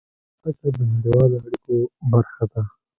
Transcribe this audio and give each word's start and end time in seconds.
الوتکه 0.41 0.69
د 0.75 0.77
نړیوالو 0.91 1.35
اړیکو 1.45 1.75
برخه 2.11 2.43
ده. 2.51 2.61